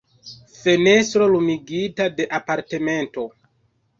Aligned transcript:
Fenestro 0.61 1.27
lumigita 1.33 2.09
de 2.19 2.27
apartamento. 2.39 3.29